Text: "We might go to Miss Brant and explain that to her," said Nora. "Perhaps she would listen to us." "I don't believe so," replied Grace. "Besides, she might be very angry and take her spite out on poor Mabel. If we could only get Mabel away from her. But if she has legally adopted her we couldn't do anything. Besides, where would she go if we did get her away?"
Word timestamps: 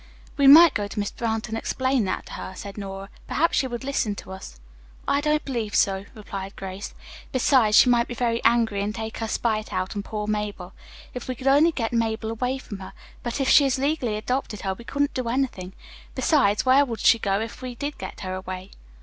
"We 0.35 0.47
might 0.47 0.73
go 0.73 0.87
to 0.87 0.97
Miss 0.99 1.11
Brant 1.11 1.47
and 1.47 1.55
explain 1.55 2.05
that 2.05 2.25
to 2.25 2.33
her," 2.33 2.53
said 2.55 2.75
Nora. 2.75 3.09
"Perhaps 3.27 3.55
she 3.59 3.67
would 3.67 3.83
listen 3.83 4.15
to 4.15 4.31
us." 4.31 4.59
"I 5.07 5.21
don't 5.21 5.45
believe 5.45 5.75
so," 5.75 6.05
replied 6.15 6.55
Grace. 6.55 6.95
"Besides, 7.31 7.77
she 7.77 7.87
might 7.91 8.07
be 8.07 8.15
very 8.15 8.43
angry 8.43 8.81
and 8.81 8.95
take 8.95 9.19
her 9.19 9.27
spite 9.27 9.71
out 9.71 9.95
on 9.95 10.01
poor 10.01 10.25
Mabel. 10.25 10.73
If 11.13 11.27
we 11.27 11.35
could 11.35 11.45
only 11.45 11.71
get 11.71 11.93
Mabel 11.93 12.31
away 12.31 12.57
from 12.57 12.79
her. 12.79 12.93
But 13.21 13.39
if 13.39 13.47
she 13.47 13.63
has 13.65 13.77
legally 13.77 14.15
adopted 14.17 14.61
her 14.61 14.73
we 14.73 14.85
couldn't 14.85 15.13
do 15.13 15.29
anything. 15.29 15.73
Besides, 16.15 16.65
where 16.65 16.83
would 16.83 17.01
she 17.01 17.19
go 17.19 17.39
if 17.39 17.61
we 17.61 17.75
did 17.75 17.99
get 17.99 18.21
her 18.21 18.33
away?" 18.33 18.71